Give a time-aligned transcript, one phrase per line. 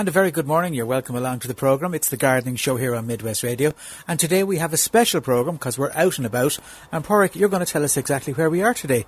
[0.00, 0.72] And a very good morning.
[0.72, 1.92] You're welcome along to the programme.
[1.92, 3.74] It's the gardening show here on Midwest Radio.
[4.08, 6.58] And today we have a special programme because we're out and about.
[6.90, 9.04] And Porrick, you're going to tell us exactly where we are today.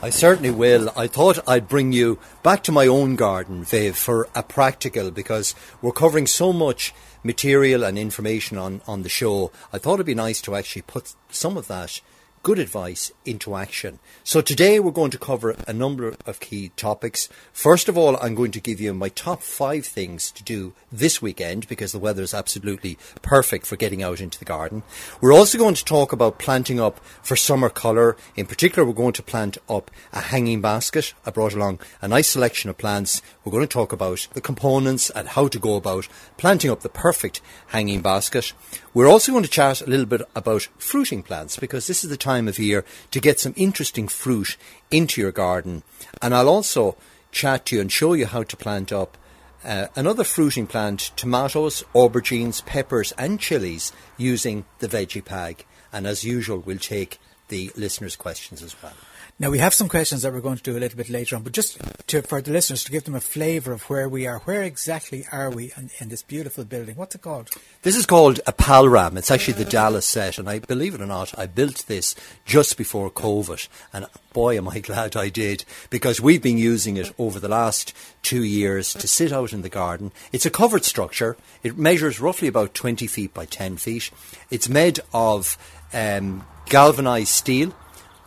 [0.00, 0.90] I certainly will.
[0.96, 5.54] I thought I'd bring you back to my own garden, Viv, for a practical because
[5.82, 9.52] we're covering so much material and information on, on the show.
[9.70, 12.00] I thought it'd be nice to actually put some of that
[12.46, 13.98] good advice into action.
[14.22, 17.28] So today we're going to cover a number of key topics.
[17.52, 21.20] First of all, I'm going to give you my top five things to do this
[21.20, 24.84] weekend because the weather is absolutely perfect for getting out into the garden.
[25.20, 28.16] We're also going to talk about planting up for summer colour.
[28.36, 31.14] In particular, we're going to plant up a hanging basket.
[31.26, 33.22] I brought along a nice selection of plants.
[33.44, 36.88] We're going to talk about the components and how to go about planting up the
[36.88, 38.52] perfect hanging basket.
[38.94, 42.16] We're also going to chat a little bit about fruiting plants because this is the
[42.16, 44.56] time of year to get some interesting fruit
[44.90, 45.82] into your garden.
[46.20, 46.96] And I'll also
[47.32, 49.16] chat to you and show you how to plant up
[49.64, 55.64] uh, another fruiting plant, tomatoes, aubergines, peppers, and chilies using the veggie bag.
[55.92, 58.92] And as usual, we'll take the listeners' questions as well.
[59.38, 61.42] Now we have some questions that we're going to do a little bit later on,
[61.42, 64.38] but just to, for the listeners to give them a flavour of where we are,
[64.38, 66.96] where exactly are we in, in, this beautiful building?
[66.96, 67.50] What's it called?
[67.82, 69.18] This is called a Palram.
[69.18, 72.14] It's actually the Dallas set, and I believe it or not, I built this
[72.46, 77.12] just before COVID, and boy, am I glad I did because we've been using it
[77.18, 77.92] over the last
[78.22, 80.12] two years to sit out in the garden.
[80.32, 81.36] It's a covered structure.
[81.62, 84.10] It measures roughly about 20 feet by 10 feet.
[84.50, 85.58] It's made of
[85.92, 87.74] um, galvanized steel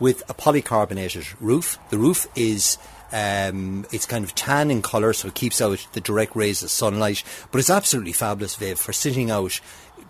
[0.00, 1.78] with a polycarbonated roof.
[1.90, 2.78] The roof is
[3.12, 6.70] um, it's kind of tan in colour, so it keeps out the direct rays of
[6.70, 7.22] sunlight.
[7.50, 9.60] But it's absolutely fabulous, Viv, for sitting out,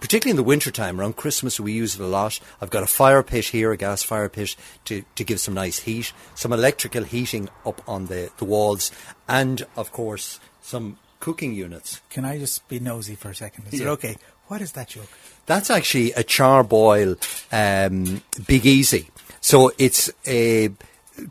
[0.00, 1.00] particularly in the winter time.
[1.00, 2.40] Around Christmas, we use it a lot.
[2.60, 4.54] I've got a fire pit here, a gas fire pit,
[4.86, 8.90] to, to give some nice heat, some electrical heating up on the, the walls,
[9.28, 12.00] and of course, some cooking units.
[12.10, 13.66] Can I just be nosy for a second?
[13.72, 13.86] Is yeah.
[13.86, 14.16] it okay?
[14.48, 15.08] What is that joke?
[15.46, 17.16] That's actually a Char-Broil
[17.52, 19.08] um, Big Easy.
[19.40, 20.70] So it's a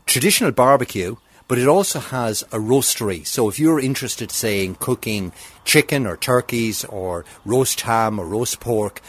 [0.06, 1.16] traditional barbecue,
[1.48, 3.26] but it also has a roastery.
[3.26, 5.32] So if you're interested, say, in cooking
[5.64, 9.00] chicken or turkeys or roast ham or roast pork,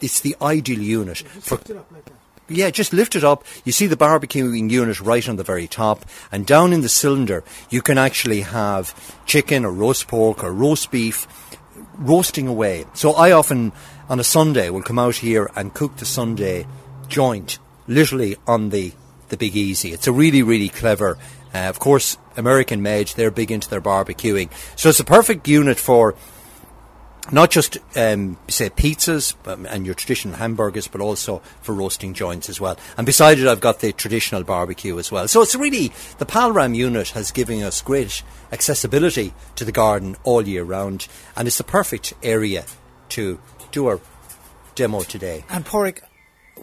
[0.00, 1.58] it's the ideal unit for.
[2.50, 3.44] Yeah, just lift it up.
[3.64, 7.44] You see the barbecuing unit right on the very top, and down in the cylinder,
[7.68, 8.94] you can actually have
[9.26, 11.26] chicken or roast pork or roast beef
[11.98, 12.86] roasting away.
[12.94, 13.72] So I often,
[14.08, 16.66] on a Sunday, will come out here and cook the Sunday
[17.08, 17.58] joint
[17.88, 18.92] literally on the,
[19.30, 19.92] the Big Easy.
[19.92, 21.18] It's a really, really clever,
[21.52, 23.08] uh, of course, American made.
[23.08, 24.50] They're big into their barbecuing.
[24.76, 26.14] So it's a perfect unit for
[27.30, 29.34] not just um, say pizzas
[29.68, 32.78] and your traditional hamburgers, but also for roasting joints as well.
[32.96, 35.28] And beside it, I've got the traditional barbecue as well.
[35.28, 38.22] So it's really the Palram unit has given us great
[38.52, 41.06] accessibility to the garden all year round,
[41.36, 42.64] and it's the perfect area
[43.10, 43.38] to
[43.72, 44.00] do our
[44.74, 45.44] demo today.
[45.50, 46.00] And Porrick,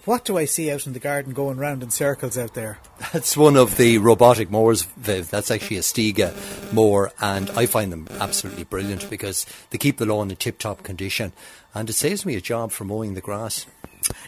[0.05, 2.79] what do I see out in the garden going round in circles out there?
[3.11, 5.29] That's one of the robotic mowers, Viv.
[5.29, 6.33] That's actually a Stiga
[6.73, 10.83] mower, and I find them absolutely brilliant because they keep the lawn in tip top
[10.83, 11.33] condition
[11.75, 13.65] and it saves me a job for mowing the grass.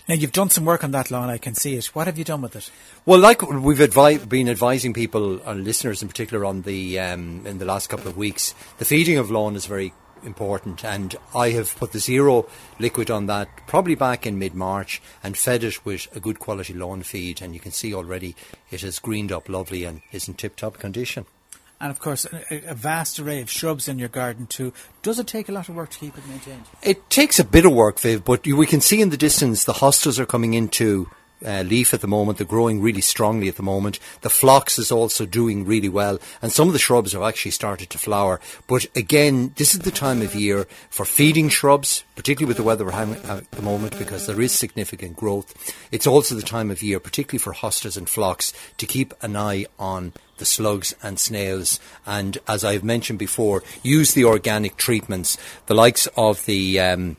[0.07, 1.29] Now you've done some work on that lawn.
[1.29, 1.85] I can see it.
[1.87, 2.69] What have you done with it?
[3.05, 7.59] Well, like we've advi- been advising people, and listeners in particular, on the um, in
[7.59, 9.93] the last couple of weeks, the feeding of lawn is very
[10.23, 10.83] important.
[10.83, 12.47] And I have put the zero
[12.79, 16.73] liquid on that probably back in mid March and fed it with a good quality
[16.73, 17.41] lawn feed.
[17.41, 18.35] And you can see already
[18.72, 21.25] it has greened up lovely and is in tip top condition.
[21.79, 24.73] And of course, a, a, vast array of shrubs in your garden too.
[25.03, 26.63] Does it take a lot of work to keep it maintained?
[26.81, 29.73] It takes a bit of work, Viv, but we can see in the distance the
[29.73, 31.07] hostas are coming into
[31.45, 32.37] uh, leaf at the moment.
[32.37, 33.99] They're growing really strongly at the moment.
[34.21, 37.89] The phlox is also doing really well, and some of the shrubs have actually started
[37.91, 38.39] to flower.
[38.67, 42.85] But again, this is the time of year for feeding shrubs, particularly with the weather
[42.85, 45.53] we're having at the moment, because there is significant growth.
[45.91, 49.65] It's also the time of year, particularly for hostas and phlox, to keep an eye
[49.77, 51.79] on the slugs and snails.
[52.05, 57.17] And as I've mentioned before, use the organic treatments, the likes of the um,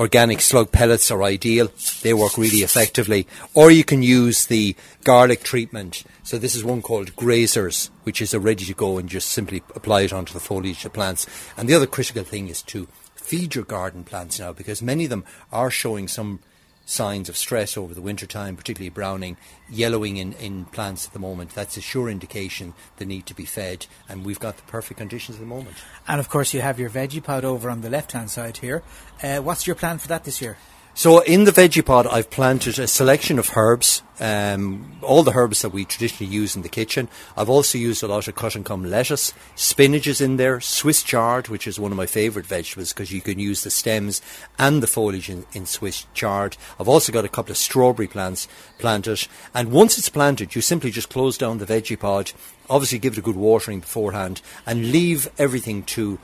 [0.00, 1.68] organic slug pellets are ideal.
[2.00, 3.26] They work really effectively.
[3.52, 4.74] Or you can use the
[5.04, 6.04] garlic treatment.
[6.22, 9.62] So this is one called grazers, which is a ready to go and just simply
[9.74, 11.26] apply it onto the foliage of plants.
[11.54, 15.10] And the other critical thing is to feed your garden plants now because many of
[15.10, 16.40] them are showing some
[16.90, 19.36] signs of stress over the winter time, particularly browning,
[19.70, 21.50] yellowing in, in plants at the moment.
[21.50, 25.36] That's a sure indication they need to be fed, and we've got the perfect conditions
[25.36, 25.76] at the moment.
[26.08, 28.82] And of course, you have your veggie pod over on the left hand side here.
[29.22, 30.56] Uh, what's your plan for that this year?
[31.00, 35.62] So in the veggie pod, I've planted a selection of herbs, um, all the herbs
[35.62, 37.08] that we traditionally use in the kitchen.
[37.38, 39.32] I've also used a lot of cut and come lettuce.
[39.54, 40.60] Spinach is in there.
[40.60, 44.20] Swiss chard, which is one of my favourite vegetables because you can use the stems
[44.58, 46.58] and the foliage in, in Swiss chard.
[46.78, 48.46] I've also got a couple of strawberry plants
[48.78, 49.26] planted.
[49.54, 52.32] And once it's planted, you simply just close down the veggie pod.
[52.68, 56.18] Obviously, give it a good watering beforehand and leave everything to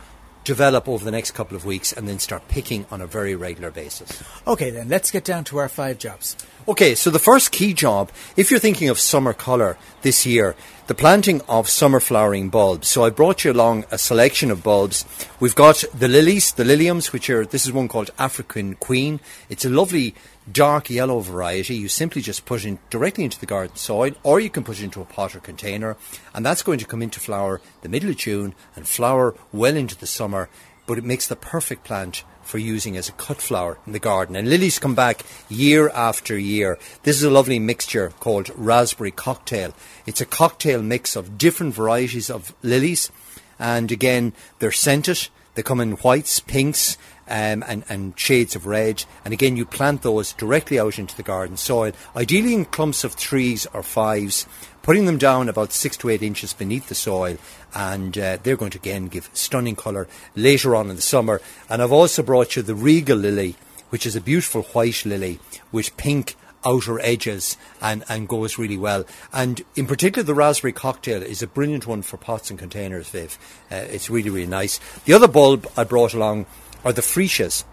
[0.46, 3.72] develop over the next couple of weeks and then start picking on a very regular
[3.72, 4.22] basis.
[4.46, 6.37] Okay, then let's get down to our five jobs.
[6.69, 10.54] Okay, so the first key job, if you're thinking of summer colour this year,
[10.87, 12.87] the planting of summer flowering bulbs.
[12.87, 15.04] So I brought you along a selection of bulbs.
[15.40, 19.19] We've got the lilies, the liliums, which are, this is one called African Queen.
[19.49, 20.14] It's a lovely
[20.50, 21.76] dark yellow variety.
[21.76, 24.81] You simply just put it in directly into the garden soil, or you can put
[24.81, 25.96] it into a pot or container,
[26.34, 29.96] and that's going to come into flower the middle of June and flower well into
[29.96, 30.48] the summer.
[30.87, 34.37] But it makes the perfect plant for using as a cut flower in the garden.
[34.37, 36.78] And lilies come back year after year.
[37.02, 39.75] This is a lovely mixture called raspberry cocktail.
[40.06, 43.10] It's a cocktail mix of different varieties of lilies,
[43.58, 45.28] and again, they're scented.
[45.56, 49.05] They come in whites, pinks, um, and, and shades of red.
[49.25, 53.14] And again, you plant those directly out into the garden soil, ideally in clumps of
[53.14, 54.46] threes or fives,
[54.82, 57.37] putting them down about six to eight inches beneath the soil.
[57.75, 61.40] And uh, they're going to again give stunning colour later on in the summer.
[61.69, 63.56] And I've also brought you the regal lily,
[63.90, 65.40] which is a beautiful white lily
[65.73, 69.04] with pink outer edges and, and goes really well.
[69.32, 73.38] And in particular, the raspberry cocktail is a brilliant one for pots and containers, Viv.
[73.70, 74.80] Uh, it's really, really nice.
[75.04, 76.46] The other bulb I brought along
[76.84, 77.64] are the freesias.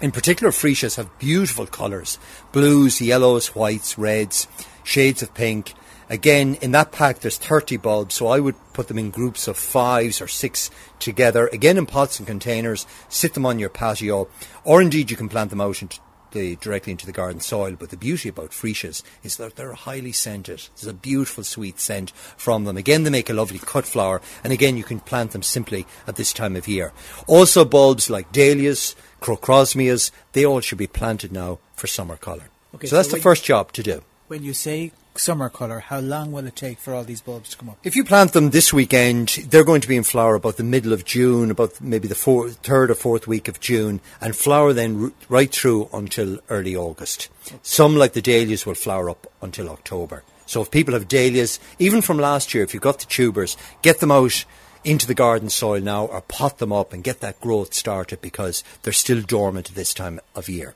[0.00, 2.18] In particular, freesias have beautiful colours
[2.52, 4.46] blues, yellows, whites, reds,
[4.82, 5.74] shades of pink.
[6.08, 9.56] Again, in that pack, there's 30 bulbs, so I would put them in groups of
[9.56, 10.68] fives or six
[10.98, 11.48] together.
[11.52, 14.28] Again, in pots and containers, sit them on your patio,
[14.64, 16.00] or indeed you can plant them out into
[16.32, 17.76] the, directly into the garden soil.
[17.78, 20.68] But the beauty about freesias is that they're highly scented.
[20.76, 22.76] There's a beautiful sweet scent from them.
[22.76, 26.16] Again, they make a lovely cut flower, and again, you can plant them simply at
[26.16, 26.92] this time of year.
[27.26, 32.50] Also, bulbs like dahlias, crocosmias, they all should be planted now for summer colour.
[32.74, 34.02] Okay, so, so that's the first job to do.
[34.28, 37.56] When you say summer colour, how long will it take for all these bulbs to
[37.56, 37.78] come up?
[37.84, 40.92] If you plant them this weekend, they're going to be in flower about the middle
[40.92, 45.12] of June, about maybe the fourth, third or fourth week of June, and flower then
[45.28, 47.28] right through until early August.
[47.62, 50.22] Some, like the dahlias, will flower up until October.
[50.46, 54.00] So if people have dahlias, even from last year, if you've got the tubers, get
[54.00, 54.44] them out
[54.82, 58.64] into the garden soil now or pot them up and get that growth started because
[58.82, 60.74] they're still dormant at this time of year.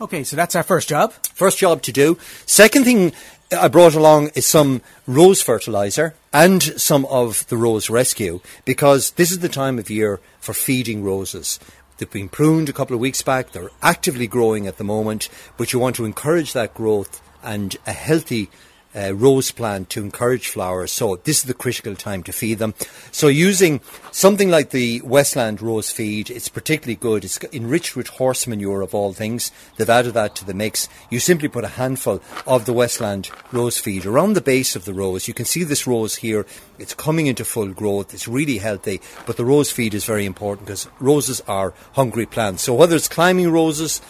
[0.00, 1.12] Okay, so that's our first job.
[1.34, 2.18] First job to do.
[2.46, 3.12] Second thing
[3.52, 9.40] I brought along some rose fertilizer and some of the rose rescue because this is
[9.40, 11.60] the time of year for feeding roses.
[11.98, 13.52] They've been pruned a couple of weeks back.
[13.52, 17.92] They're actively growing at the moment, but you want to encourage that growth and a
[17.92, 18.48] healthy
[18.94, 20.92] uh, rose plant to encourage flowers.
[20.92, 22.74] So this is the critical time to feed them.
[23.10, 23.80] So using
[24.10, 27.24] something like the Westland rose feed, it's particularly good.
[27.24, 29.50] It's enriched with horse manure of all things.
[29.76, 30.88] They've added that to the mix.
[31.10, 34.94] You simply put a handful of the Westland rose feed around the base of the
[34.94, 35.28] rose.
[35.28, 36.46] You can see this rose here.
[36.78, 38.12] It's coming into full growth.
[38.12, 39.00] It's really healthy.
[39.26, 42.62] But the rose feed is very important because roses are hungry plants.
[42.62, 44.00] So whether it's climbing roses,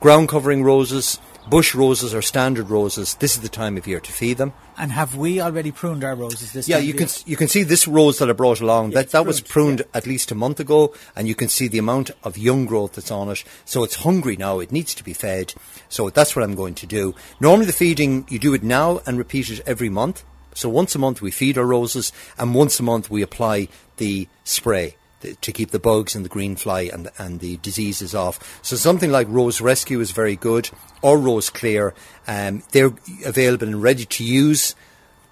[0.00, 1.18] ground covering roses,
[1.50, 4.52] bush roses or standard roses, this is the time of year to feed them.
[4.78, 6.78] And have we already pruned our roses this year?
[6.78, 8.92] yeah, you can you can see this rose that I brought along.
[8.92, 9.86] Yeah, that that was pruned yeah.
[9.92, 13.10] at least a month ago, and you can see the amount of young growth that's
[13.10, 13.44] on it.
[13.64, 14.60] So it's hungry now.
[14.60, 15.52] It needs to be fed.
[15.88, 17.14] So that's what I'm going to do.
[17.40, 20.24] Normally, the feeding you do it now and repeat it every month.
[20.54, 24.28] So once a month we feed our roses, and once a month we apply the
[24.44, 28.60] spray to keep the bugs and the green fly and, and the diseases off.
[28.62, 30.70] So something like Rose Rescue is very good,
[31.02, 31.94] or Rose Clear.
[32.26, 32.92] Um, they're
[33.24, 34.74] available and ready to use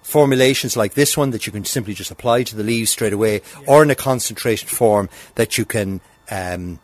[0.01, 3.41] formulations like this one that you can simply just apply to the leaves straight away,
[3.59, 3.65] yeah.
[3.67, 6.01] or in a concentrated form that you can.
[6.31, 6.79] Um,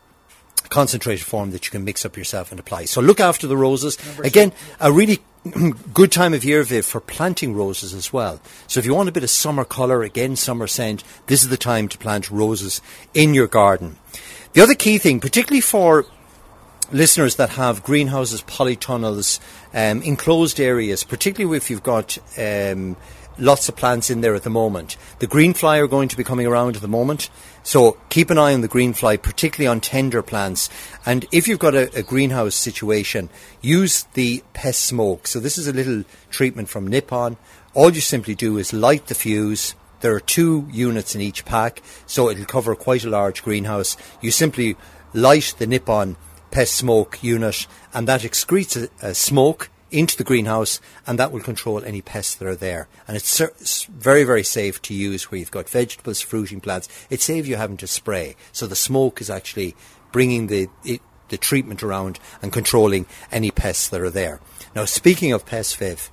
[0.70, 2.86] concentrated form that you can mix up yourself and apply.
[2.86, 4.04] So look after the roses.
[4.04, 5.20] Number Again, a really
[5.94, 8.40] good time of year, Viv, for planting roses as well.
[8.68, 11.58] So if you want a bit of summer colour, again, summer scent, this is the
[11.58, 12.82] time to plant roses
[13.14, 13.98] in your garden.
[14.54, 16.06] The other key thing, particularly for
[16.92, 19.40] listeners that have greenhouses, polytunnels,
[19.74, 22.96] um, enclosed areas, particularly if you've got um,
[23.38, 24.98] lots of plants in there at the moment.
[25.20, 27.30] The green fly are going to be coming around at the moment.
[27.66, 30.70] So keep an eye on the green fly, particularly on tender plants.
[31.04, 33.28] And if you've got a, a, greenhouse situation,
[33.60, 35.26] use the pest smoke.
[35.26, 37.38] So this is a little treatment from Nippon.
[37.74, 39.74] All you simply do is light the fuse.
[40.02, 43.98] There are two units in each pack, so it'll cover quite a large greenhouse.
[44.22, 44.78] You simply
[45.16, 46.18] light the Nippon
[46.52, 51.40] pest smoke unit, and that excretes a, a smoke into the greenhouse, and that will
[51.40, 52.88] control any pests that are there.
[53.08, 56.90] And it's, it's, very, very safe to use where you've got vegetables, fruiting plants.
[57.10, 58.36] It saves you having to spray.
[58.52, 59.76] So the smoke is actually
[60.12, 64.40] bringing the it, the treatment around and controlling any pests that are there.
[64.76, 66.12] Now, speaking of pests, Viv,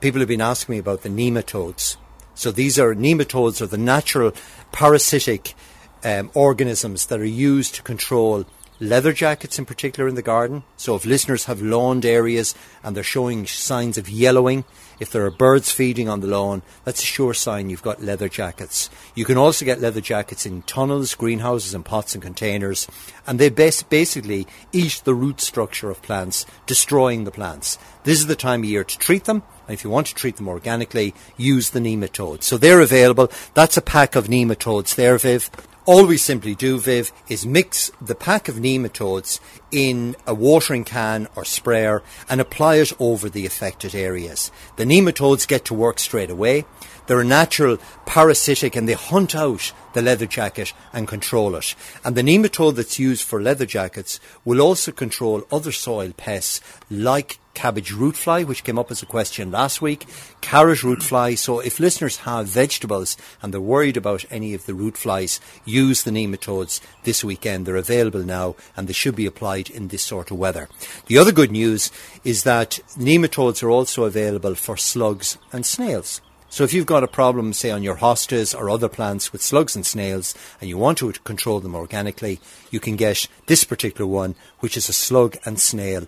[0.00, 1.96] people have been asking me about the nematodes.
[2.34, 4.32] So these are nematodes, are the natural
[4.72, 5.54] parasitic
[6.02, 8.44] um, organisms that are used to control
[8.84, 10.62] leather jackets in particular in the garden.
[10.76, 14.64] So if listeners have lawned areas and they're showing signs of yellowing,
[15.00, 18.28] if there are birds feeding on the lawn, that's a sure sign you've got leather
[18.28, 18.90] jackets.
[19.14, 22.86] You can also get leather jackets in tunnels, greenhouses and pots and containers,
[23.26, 27.78] and they bas- basically eat the root structure of plants, destroying the plants.
[28.04, 30.36] This is the time of year to treat them, and if you want to treat
[30.36, 32.44] them organically, use the nematodes.
[32.44, 33.30] So they're available.
[33.54, 35.50] That's a pack of nematodes there, Viv.
[35.86, 39.38] All we simply do, Viv, is mix the pack of nematodes
[39.70, 44.50] in a watering can or sprayer and apply it over the affected areas.
[44.76, 46.64] The nematodes get to work straight away.
[47.06, 51.74] They're a natural parasitic and they hunt out the leather jacket and control it.
[52.04, 57.38] And the nematode that's used for leather jackets will also control other soil pests like
[57.54, 60.06] cabbage root fly, which came up as a question last week,
[60.40, 61.34] carrot root fly.
[61.36, 66.02] So if listeners have vegetables and they're worried about any of the root flies, use
[66.02, 67.64] the nematodes this weekend.
[67.64, 70.68] They're available now and they should be applied in this sort of weather.
[71.06, 71.90] The other good news
[72.24, 76.20] is that nematodes are also available for slugs and snails.
[76.54, 79.74] So if you've got a problem, say on your hostas or other plants with slugs
[79.74, 82.38] and snails, and you want to control them organically,
[82.70, 86.06] you can get this particular one, which is a slug and snail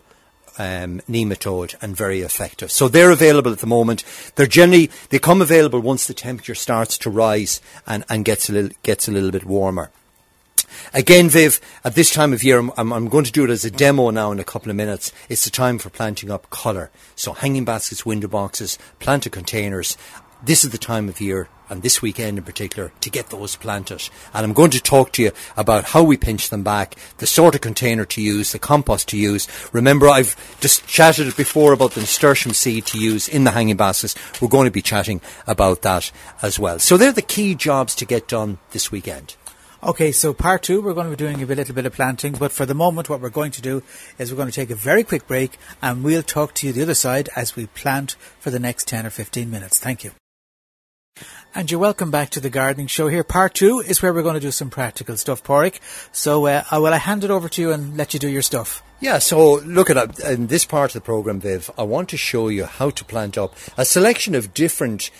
[0.57, 2.71] um, nematode and very effective.
[2.71, 4.05] So they're available at the moment.
[4.37, 8.53] They're generally they come available once the temperature starts to rise and, and gets a
[8.53, 9.91] little gets a little bit warmer.
[10.95, 13.71] Again, Viv, at this time of year, I'm, I'm, going to do it as a
[13.71, 15.13] demo now in a couple of minutes.
[15.29, 16.91] It's the time for planting up colour.
[17.15, 19.97] So hanging baskets, window boxes, planter containers
[20.43, 24.09] this is the time of year and this weekend in particular to get those planted.
[24.33, 27.55] And I'm going to talk to you about how we pinch them back, the sort
[27.55, 29.49] of container to use, the compost to use.
[29.73, 34.15] Remember, I've just chatted before about the nasturtium seed to use in the hanging baskets.
[34.41, 36.13] We're going to be chatting about that
[36.43, 36.79] as well.
[36.79, 39.37] So they're the key jobs to get done this weekend.
[39.83, 42.51] Okay, so part two, we're going to be doing a little bit of planting, but
[42.51, 43.83] for the moment, what we're going to do
[44.19, 46.83] is we're going to take a very quick break and we'll talk to you the
[46.83, 49.79] other side as we plant for the next 10 or 15 minutes.
[49.79, 50.13] Thank you.
[51.55, 53.25] And you're welcome back to the gardening show here.
[53.25, 55.81] Part two is where we're going to do some practical stuff, Porik.
[56.13, 58.83] So, uh, will I hand it over to you and let you do your stuff?
[59.01, 62.49] Yeah, so look at in this part of the program, Viv, I want to show
[62.49, 65.11] you how to plant up a selection of different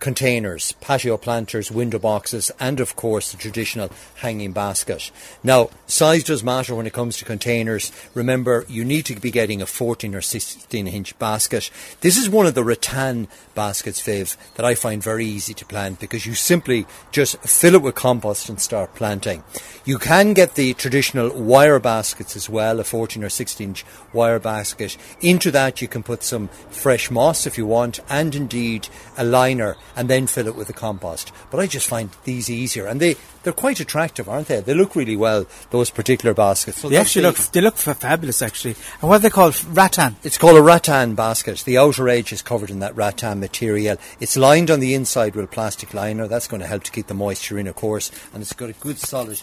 [0.00, 5.10] containers, patio planters, window boxes, and of course the traditional hanging basket.
[5.42, 7.92] Now, size does matter when it comes to containers.
[8.14, 11.70] Remember, you need to be getting a 14 or 16 inch basket.
[12.00, 16.00] This is one of the rattan baskets, Viv, that I find very easy to plant
[16.00, 19.42] because you simply just fill it with compost and start planting.
[19.84, 24.38] You can get the traditional wire baskets as well, a 14 or 16 inch wire
[24.38, 24.96] basket.
[25.20, 29.76] Into that you can put some fresh moss if you want, and indeed a liner
[29.96, 31.32] and then fill it with the compost.
[31.50, 34.60] But I just find these easier, and they they're quite attractive, aren't they?
[34.60, 35.46] They look really well.
[35.70, 36.78] Those particular baskets.
[36.78, 38.76] So they actually look they look fabulous, actually.
[39.00, 39.62] And what are they called?
[39.64, 40.16] Rattan.
[40.22, 41.58] It's called a rattan basket.
[41.64, 43.96] The outer edge is covered in that rattan material.
[44.20, 46.26] It's lined on the inside with a plastic liner.
[46.26, 48.74] That's going to help to keep the moisture in, of course, and it's got a
[48.74, 49.40] good solid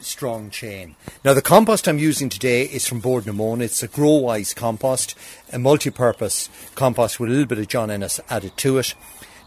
[0.00, 0.94] strong chain.
[1.24, 3.62] Now, the compost I'm using today is from Bord na Móna.
[3.62, 5.14] It's a GrowWise compost,
[5.52, 8.94] a multi-purpose compost with a little bit of John Innes added to it.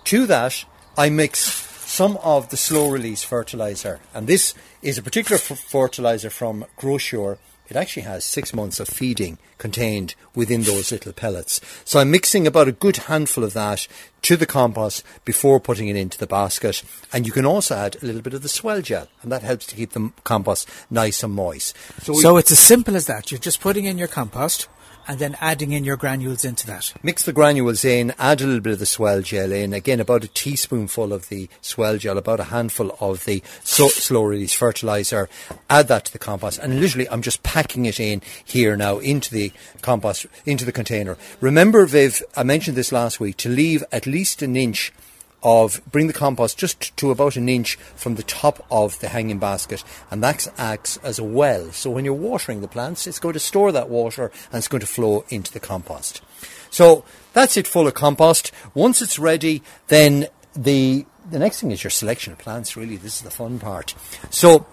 [0.10, 0.66] To that,
[0.98, 6.32] I mix some of the slow release fertilizer, and this is a particular f- fertilizer
[6.32, 7.38] from Gro-Sure.
[7.68, 11.62] It actually has six months of feeding contained within those little pellets.
[11.86, 13.88] So I'm mixing about a good handful of that
[14.24, 16.82] to the compost before putting it into the basket.
[17.14, 19.68] And you can also add a little bit of the swell gel, and that helps
[19.68, 21.78] to keep the compost nice and moist.
[22.02, 23.30] So, so it's as simple as that.
[23.30, 24.70] You're just putting in your compost
[25.10, 26.94] and then adding in your granules into that.
[27.02, 30.24] Mix the granules in, add a little bit of the swell gel in, again about
[30.24, 35.28] a teaspoonful of the swell gel, about a handful of the slow release fertilizer,
[35.68, 39.34] add that to the compost, and literally I'm just packing it in here now into
[39.34, 39.52] the
[39.82, 41.18] compost, into the container.
[41.42, 44.94] Remember, Viv, I mentioned this last week, to leave at least an inch
[45.44, 49.40] of bring the compost just to about an inch from the top of the hanging
[49.40, 51.72] basket, and that acts as a well.
[51.72, 54.82] So when you're watering the plants, it's going to store that water and it's going
[54.82, 56.22] to flow into the compost.
[56.70, 57.04] So
[57.34, 58.52] that's it full of compost.
[58.74, 62.76] Once it's ready, then the the next thing is your selection of plants.
[62.76, 63.94] Really, this is the fun part.
[64.30, 64.66] So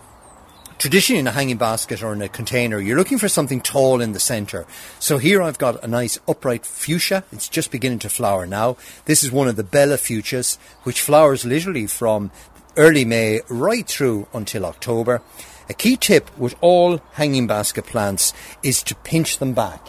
[0.78, 4.12] traditionally in a hanging basket or in a container, you're looking for something tall in
[4.12, 4.66] the centre.
[4.98, 7.24] So here I've got a nice upright fuchsia.
[7.32, 8.76] It's just beginning to flower now.
[9.06, 12.30] This is one of the Bella fuchsias, which flowers literally from
[12.76, 15.22] early May right through until October.
[15.68, 19.84] A key tip with all hanging basket plants is to pinch them back.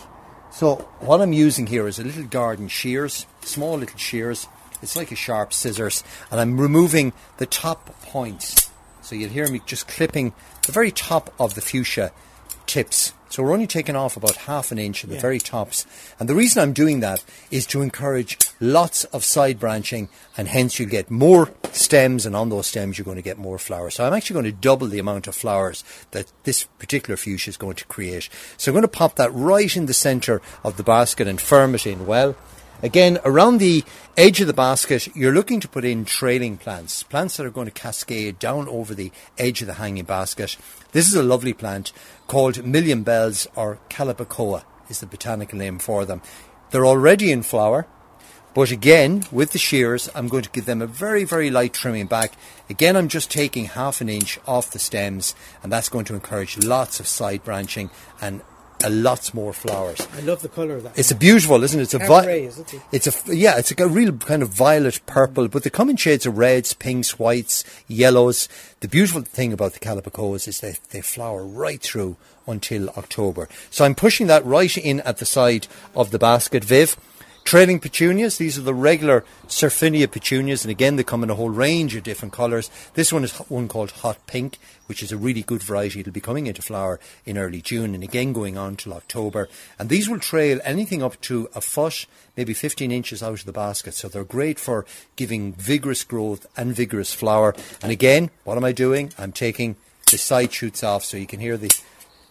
[0.52, 4.48] So what I'm using here is a little garden shears, small little shears.
[4.82, 8.67] It's like a sharp scissors, and I'm removing the top points.
[9.08, 10.34] So you'll hear me just clipping
[10.66, 12.12] the very top of the fuchsia
[12.66, 13.14] tips.
[13.30, 15.22] So we're only taking off about half an inch at the Yeah.
[15.22, 15.86] very tops.
[16.20, 20.78] And the reason I'm doing that is to encourage lots of side branching and hence
[20.78, 23.96] you'll get more stems and on those stems you're going to get more flowers.
[23.96, 27.56] So I'm actually going to double the amount of flowers that this particular fuchsia is
[27.56, 28.28] going to create.
[28.58, 31.76] So I'm going to pop that right in the centre of the basket and firm
[31.76, 32.36] it in well.
[32.84, 33.84] Again, around the
[34.16, 37.66] edge of the basket, you're looking to put in trailing plants, plants that are going
[37.66, 40.58] to cascade down over the edge of the hanging basket.
[40.92, 41.92] This is a lovely plant
[42.28, 46.22] called Million Bells or Calibrachoa is the botanical name for them.
[46.72, 47.88] They're already in flower,
[48.54, 52.08] but again, with the shears, I'm going to give them a very, very light trimming
[52.08, 52.34] back.
[52.70, 56.58] Again, I'm just taking half an inch off the stems, and that's going to encourage
[56.58, 57.90] lots of side branching
[58.22, 58.42] and
[58.84, 60.08] a lots more flowers.
[60.16, 60.98] I love the colour of that.
[60.98, 61.84] It's a beautiful, isn't it?
[61.84, 62.74] It's a Cabaret, is it?
[62.92, 63.58] It's a yeah.
[63.58, 66.74] It's a, a real kind of violet purple, but they come in shades of reds,
[66.74, 68.48] pinks, whites, yellows.
[68.80, 73.50] The beautiful thing about the calibrachoas is they they flower right through until October.
[73.70, 76.96] So I'm pushing that right in at the side of the basket, Viv.
[77.48, 81.50] Trailing petunias, these are the regular Surfinia petunias, and again they come in a whole
[81.50, 82.70] range of different colours.
[82.94, 86.02] This one is one called Hot Pink, which is a really good variety.
[86.02, 89.48] It'll be coming into flower in early June and again going on till October.
[89.80, 93.54] And these will trail anything up to a foot, maybe 15 inches out of the
[93.54, 93.94] basket.
[93.94, 94.86] So they're great for
[95.16, 97.56] giving vigorous growth and vigorous flower.
[97.82, 99.14] And again, what am I doing?
[99.18, 99.78] I'm taking
[100.12, 101.72] the side shoots off so you can hear the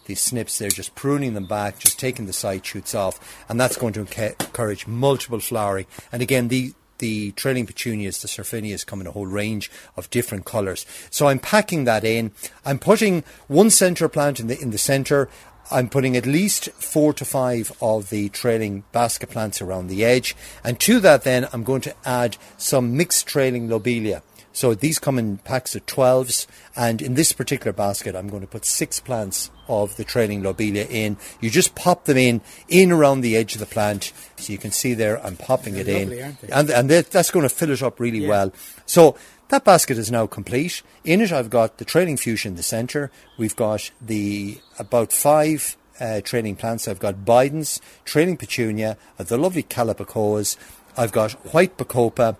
[0.06, 3.76] these snips there, just pruning them back, just taking the side shoots off, and that's
[3.76, 5.86] going to encourage multiple flowering.
[6.12, 10.46] And again, the the trailing petunias, the surfinias, come in a whole range of different
[10.46, 10.86] colours.
[11.10, 12.32] So I'm packing that in.
[12.64, 15.28] I'm putting one centre plant in the in the centre.
[15.70, 20.36] I'm putting at least four to five of the trailing basket plants around the edge,
[20.62, 24.22] and to that, then I'm going to add some mixed trailing lobelia.
[24.56, 28.46] So these come in packs of 12s, and in this particular basket, I'm going to
[28.46, 31.18] put six plants of the trailing lobelia in.
[31.42, 34.14] You just pop them in, in around the edge of the plant.
[34.38, 36.38] So you can see there, I'm popping They're it lovely, in.
[36.50, 38.28] And, and that's going to fill it up really Yeah.
[38.28, 38.52] well.
[38.86, 39.14] So
[39.48, 40.80] that basket is now complete.
[41.04, 43.10] In it, I've got the trailing fuchsia in the centre.
[43.36, 46.88] We've got the about five uh, trailing plants.
[46.88, 50.56] I've got Bidens, trailing petunia, the lovely calibrachoas.
[50.96, 52.36] I've got white bacopa,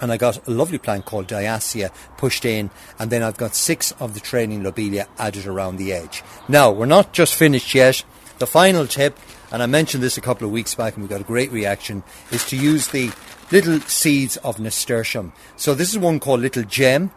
[0.00, 3.92] and I got a lovely plant called Diascia pushed in, and then I've got six
[3.92, 6.22] of the trailing lobelia added around the edge.
[6.48, 8.04] Now, we're not just finished yet.
[8.38, 9.18] The final tip,
[9.50, 12.02] and I mentioned this a couple of weeks back and we got a great reaction,
[12.30, 13.10] is to use the
[13.50, 15.32] little seeds of nasturtium.
[15.56, 17.12] So this is one called Little Gem,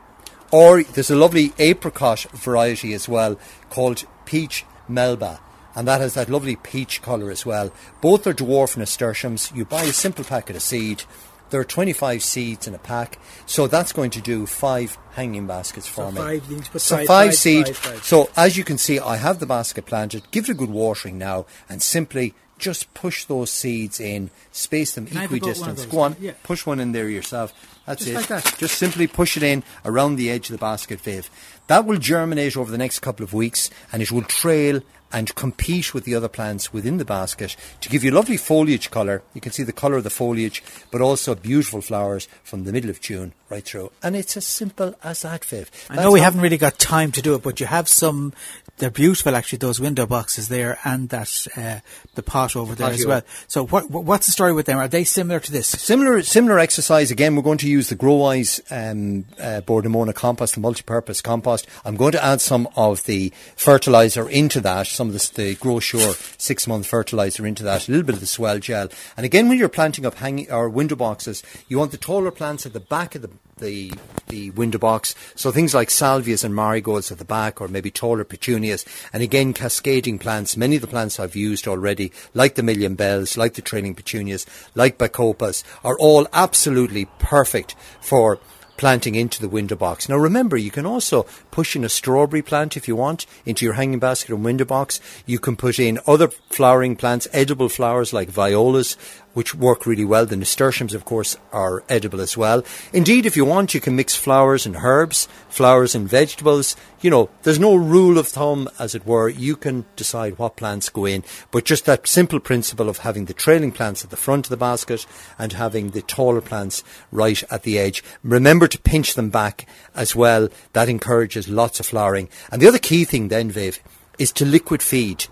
[0.52, 3.38] or there's a lovely apricot variety as well
[3.70, 5.40] called Peach Melba.
[5.76, 7.72] And that has that lovely peach colour as well.
[8.02, 9.52] Both are dwarf nasturtiums.
[9.54, 11.04] You buy a simple packet of seed.
[11.50, 15.88] There are 25 seeds in a pack, so that's going to do five hanging baskets
[15.88, 16.18] for So me.
[16.18, 17.66] five, you need to put so five- five, seed.
[17.68, 18.04] five, five.
[18.06, 20.30] So as you can see, I have the basket planted.
[20.32, 24.30] Give it a good watering now, and simply just push those seeds in.
[24.52, 25.92] Space them I have about one of equidistant.
[25.92, 26.32] Go on, Yeah.
[26.44, 27.54] push one in there yourself.
[27.86, 28.16] That's Just it.
[28.16, 28.56] like that.
[28.60, 31.30] Just simply push it in around the edge of the basket, Viv.
[31.68, 35.94] That will germinate over the next couple of weeks, and it will trail and compete
[35.94, 39.22] with the other plants within the basket to give you lovely foliage colour.
[39.34, 42.90] You can see the colour of the foliage, but also beautiful flowers from the middle
[42.90, 43.92] of June right through.
[44.04, 45.72] And it's as simple as that, Viv.
[45.90, 48.34] I know we haven't really got time to do it, but you have some.
[48.80, 49.60] They're beautiful, actually.
[49.60, 51.80] Those window boxes there, and that uh,
[52.16, 53.22] the pot over there as well.
[53.48, 54.78] So, what what- what's the story with them?
[54.78, 55.68] Are they similar to this?
[55.68, 57.36] Similar similar exercise again.
[57.36, 61.68] We're going to use the Growwise um, uh, Bord na Móna compost, the multi-purpose compost.
[61.86, 66.14] I'm going to add some of the fertilizer into that, some of the, the Gro-Sure
[66.38, 68.88] six month fertilizer into that, a little bit of the swell gel.
[69.18, 72.66] And again, when you're planting up hanging or window boxes, you want the taller plants
[72.66, 73.94] at the back of the the
[74.28, 75.16] the window box.
[75.36, 79.54] So things like salvias and marigolds at the back, or maybe taller petunias, and again
[79.54, 80.58] cascading plants.
[80.58, 84.46] Many of the plants I've used already, like the million bells, like the trailing petunias,
[84.76, 88.40] like bacopas, are all absolutely perfect for
[88.80, 90.08] planting into the window box.
[90.08, 93.74] Now remember, you can also push in a strawberry plant if you want into your
[93.74, 95.02] hanging basket and window box.
[95.26, 98.96] You can put in other flowering plants, edible flowers like violas
[99.34, 100.26] which work really well.
[100.26, 102.64] The nasturtiums, of course, are edible as well.
[102.94, 106.76] Indeed, if you want, you can mix flowers and herbs, flowers and vegetables.
[107.02, 109.30] You know, there's no rule of thumb, as it were.
[109.30, 113.34] You can decide what plants go in, but just that simple principle of having the
[113.34, 115.06] trailing plants at the front of the basket
[115.38, 118.04] and having the taller plants right at the edge.
[118.24, 120.50] Remember to pinch them back as well.
[120.74, 122.30] That encourages lots of flowering.
[122.52, 123.80] And the other key thing then, Viv,
[124.18, 125.28] is to liquid feed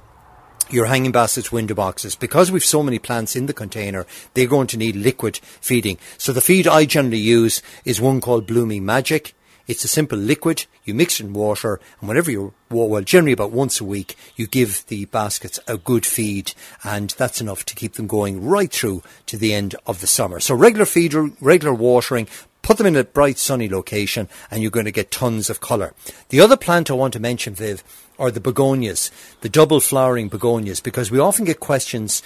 [0.70, 4.68] your hanging baskets, window boxes, because we've so many plants in the container, they're going
[4.68, 5.98] to need liquid feeding.
[6.18, 9.34] So the feed I generally use is one called Blooming Magic.
[9.68, 10.66] It's a simple liquid.
[10.86, 14.48] You mix it in water, and whenever you well, generally about once a week, you
[14.48, 16.54] give the baskets a good feed,
[16.84, 20.40] and that's enough to keep them going right through to the end of the summer.
[20.40, 22.28] So regular feed, regular watering,
[22.62, 25.94] put them in a bright sunny location, and you're going to get tons of colour.
[26.30, 27.84] The other plant I want to mention, Viv,
[28.20, 32.22] are the begonias, the double flowering begonias, because we often get questions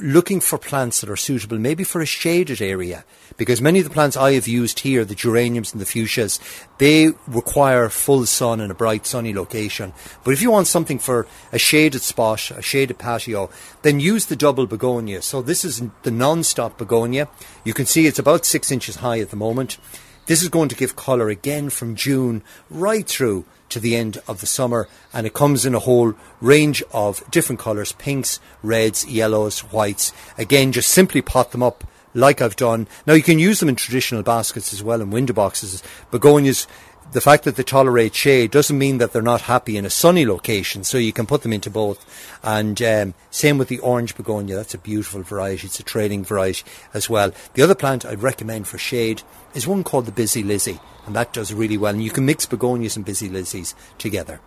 [0.00, 3.04] looking for plants that are suitable maybe for a shaded area
[3.36, 6.38] because many of the plants I have used here, the geraniums and the fuchsias,
[6.78, 9.92] they require full sun in a bright sunny location.
[10.24, 13.50] But if you want something for a shaded spot, a shaded patio,
[13.82, 15.22] then use the double begonia.
[15.22, 17.28] So this is the non-stop begonia.
[17.64, 19.78] You can see it's about six inches high at the moment.
[20.26, 24.40] This is going to give colour again from June right through to the end of
[24.40, 29.60] the summer, and it comes in a whole range of different colours pinks, reds, yellows,
[29.60, 30.12] whites.
[30.38, 32.86] Again, just simply pot them up like I've done.
[33.06, 35.82] Now, you can use them in traditional baskets as well, in window boxes.
[36.10, 36.66] Begonias
[37.12, 40.24] the fact that they tolerate shade doesn't mean that they're not happy in a sunny
[40.26, 42.04] location, so you can put them into both.
[42.42, 46.64] And um, same with the orange begonia, that's a beautiful variety, it's a trailing variety
[46.94, 47.32] as well.
[47.54, 49.22] The other plant I'd recommend for shade
[49.54, 51.94] is one called the Busy Lizzie, and that does really well.
[51.94, 54.40] And you can mix begonias and Busy Lizzies together.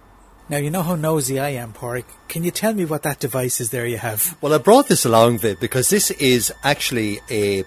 [0.47, 2.05] Now, you know how nosy I am, Porrick.
[2.27, 4.37] Can you tell me what that device is there you have?
[4.41, 7.63] Well, I brought this along, Viv, because this is actually a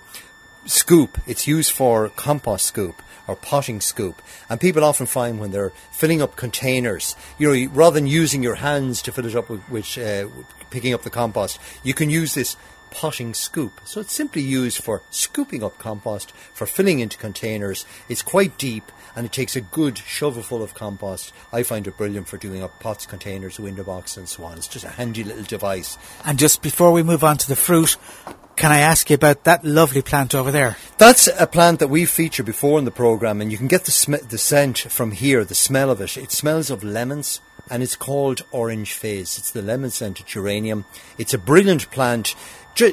[0.65, 1.19] scoop.
[1.27, 2.95] It's used for compost scoop
[3.29, 4.21] or potting scoop.
[4.49, 8.57] And people often find when they're filling up containers, you know, rather than using your
[8.57, 10.27] hands to fill it up with, uh,
[10.71, 12.57] picking up the compost, you can use this
[12.91, 13.81] potting scoop.
[13.85, 17.85] So it's simply used for scooping up compost, for filling into containers.
[18.09, 21.33] It's quite deep and it takes a good shovelful of compost.
[21.53, 24.57] I find it brilliant for doing up pots, containers, window boxes and so on.
[24.57, 25.99] It's just a handy little device.
[26.25, 27.97] And just before we move on to the fruit,
[28.59, 30.77] can I ask you about that lovely plant over there?
[30.99, 33.93] That's a plant that we've featured before in the programme, and you can get the,
[33.93, 36.17] sm- the scent from here, the smell of it.
[36.17, 39.39] It smells of lemons, and it's called Orange Fizz.
[39.39, 40.85] It's the lemon scented geranium.
[41.19, 42.35] It's a brilliant plant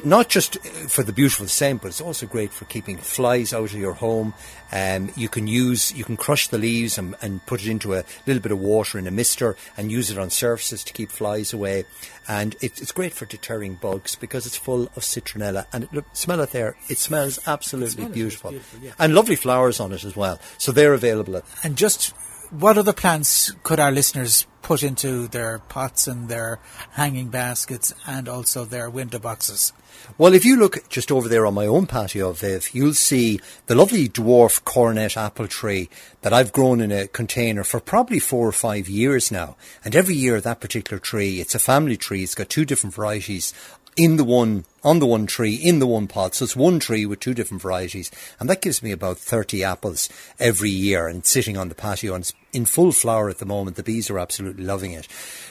[0.04, 0.58] not just
[0.88, 4.34] for the beautiful scent, but it's also great for keeping flies out of your home.
[4.72, 8.04] Um, you can use, you can crush the leaves and, and, put it into a
[8.26, 11.52] little bit of water in a mister and use it on surfaces to keep flies
[11.52, 11.84] away.
[12.26, 15.66] And it, it's great for deterring bugs because it's full of citronella.
[15.72, 18.92] And it, look, smell it there; it smells absolutely beautiful, beautiful yeah.
[18.98, 20.40] and lovely flowers on it as well.
[20.58, 21.36] So they're available.
[21.36, 22.12] At and just
[22.50, 26.58] what other plants could our listeners put into their pots and their
[26.92, 29.72] hanging baskets and also their window boxes?
[30.18, 33.74] Well, if you look just over there on my own patio, Viv, you'll see the
[33.74, 35.88] lovely dwarf coronet apple tree
[36.22, 39.56] that I've grown in a container for probably four or five years now.
[39.84, 43.54] And every year that particular tree, it's a family tree, it's got two different varieties
[43.96, 46.36] in the one on the one tree in the one pot.
[46.36, 50.08] So it's one tree with two different varieties, and that gives me about thirty apples
[50.38, 51.08] every year.
[51.08, 53.76] And sitting on the patio, and it's in full flower at the moment.
[53.76, 55.08] The bees are absolutely loving it.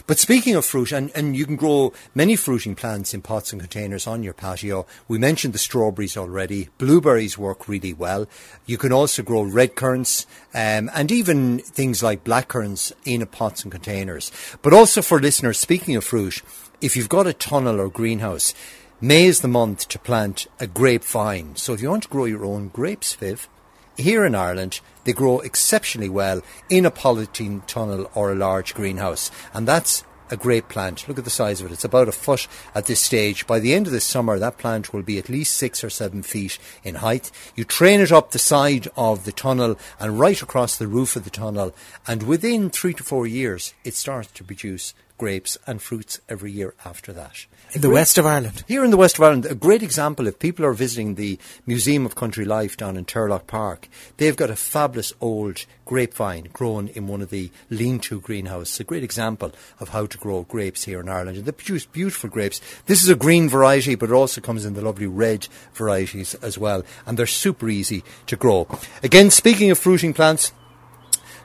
[0.08, 3.62] But speaking of fruit, and, and you can grow many fruiting plants in pots and
[3.62, 4.88] containers on your patio.
[5.08, 6.70] We mentioned the strawberries already.
[6.78, 8.28] Blueberries work really well.
[8.66, 13.64] You can also grow red currants um, and even things like black currants in pots
[13.64, 14.32] and containers.
[14.62, 16.42] But also for listeners, speaking of fruit
[16.82, 18.54] if you've got a tunnel or greenhouse,
[19.02, 21.58] May is the month to plant a grapevine.
[21.58, 23.50] So if you want to grow your own grapes, Viv,
[23.98, 29.32] here in Ireland, they grow exceptionally well in a polythene tunnel or a large greenhouse.
[29.54, 31.10] And that's a great plant.
[31.10, 31.74] Look at the size of it.
[31.74, 33.46] It's about a foot at this stage.
[33.46, 36.24] By the end of this summer, that plant will be at least six or seven
[36.24, 37.32] feet in height.
[37.54, 41.26] You train it up the side of the tunnel and right across the roof of
[41.26, 41.76] the tunnel.
[42.08, 46.74] And within three to four years, it starts to produce grapes and fruits every year
[46.86, 47.46] after that.
[47.74, 48.64] In the west of Ireland?
[48.68, 52.06] Here in the west of Ireland, a great example, if people are visiting the Museum
[52.06, 57.08] of Country Life down in Turlough Park, they've got a fabulous old grapevine grown in
[57.08, 58.80] one of the lean-to greenhouses.
[58.80, 61.38] A great example of how to grow grapes here in Ireland.
[61.38, 62.62] And they produce beautiful grapes.
[62.86, 66.58] This is a green variety, but it also comes in the lovely red varieties as
[66.58, 66.84] well.
[67.06, 68.68] And they're super easy to grow.
[69.04, 70.54] Again, speaking of fruiting plants,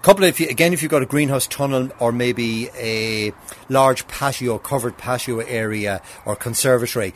[0.02, 3.32] couple of, if you, again, if you've got a greenhouse tunnel or maybe a
[3.68, 7.12] large patio, covered patio area or conservatory,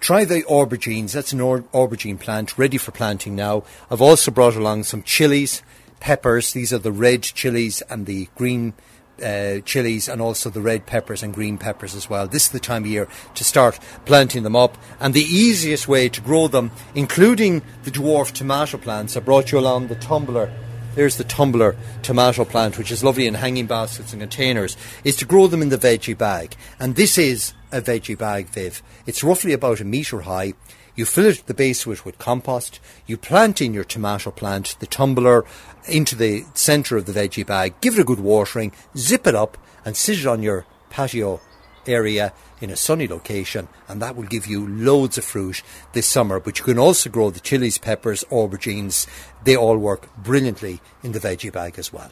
[0.00, 1.12] try the aubergines.
[1.12, 3.64] That's an aubergine plant ready for planting now.
[3.90, 5.62] I've also brought along some chilies,
[5.98, 6.52] peppers.
[6.52, 8.74] These are the red chilies and the green
[9.20, 12.28] uh, chilies and also the red peppers and green peppers as well.
[12.28, 14.78] This is the time of year to start planting them up.
[15.00, 19.58] And the easiest way to grow them, including the dwarf tomato plants, I brought you
[19.58, 20.52] along the tumbler.
[20.98, 25.24] There's the tumbler tomato plant, which is lovely in hanging baskets and containers, is to
[25.24, 26.56] grow them in the veggie bag.
[26.80, 28.82] And this is a veggie bag, Viv.
[29.06, 30.54] It's roughly about a metre high.
[30.96, 32.80] You fill it the base with with compost.
[33.06, 35.44] You plant in your tomato plant, the tumbler,
[35.86, 37.74] into the centre of the veggie bag.
[37.80, 38.72] Give it a good watering.
[38.96, 41.40] Zip it up and sit it on your patio
[41.86, 46.40] area in a sunny location, and that will give you loads of fruit this summer.
[46.40, 49.06] But you can also grow the chilies, peppers, aubergines.
[49.44, 52.10] They all work brilliantly in the veggie bag as well.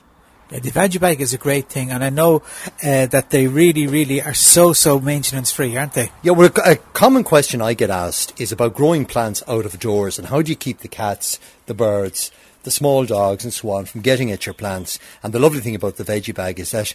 [0.51, 2.37] Yeah, the veggie bag is a great thing, and I know
[2.81, 6.13] uh, that they really, really are so, so maintenance free, aren't they?
[6.23, 10.19] Yeah, well, a common question I get asked is about growing plants out of doors
[10.19, 12.31] and how do you keep the cats, the birds,
[12.63, 15.01] the small dogs, and so on from getting at your plants.
[15.21, 16.95] And the lovely thing about the veggie bag is that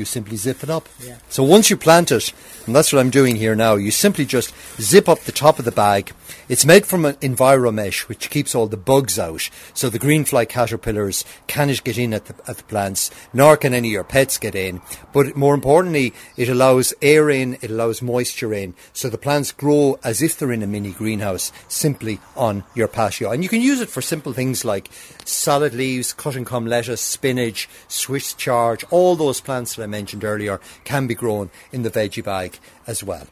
[0.00, 0.88] you simply zip it up.
[1.00, 1.18] Yeah.
[1.28, 2.32] So once you plant it,
[2.66, 5.64] and that's what I'm doing here now, you simply just zip up the top of
[5.64, 6.12] the bag.
[6.48, 9.48] It's made from an enviromesh, which keeps all the bugs out.
[9.74, 13.88] So the greenfly caterpillars cannot get in at the, at the plants, nor can any
[13.88, 14.80] of your pets get in.
[15.12, 18.74] But more importantly, it allows air in, it allows moisture in.
[18.92, 23.30] So the plants grow as if they're in a mini greenhouse, simply on your patio.
[23.30, 24.90] And you can use it for simple things like
[25.24, 30.24] salad leaves, cut and come lettuce, spinach, Swiss chard, all those plants that I mentioned
[30.24, 33.26] earlier can be grown in the veggie bag as well.